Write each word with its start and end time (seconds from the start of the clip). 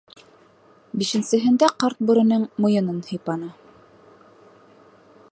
Бишенсеһендә 1.01 1.67
ҡарт 1.83 2.01
бүренең 2.11 2.47
муйынын 2.65 3.03
һыйпаны. 3.09 3.53